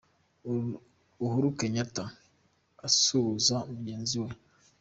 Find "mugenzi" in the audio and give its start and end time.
3.77-4.17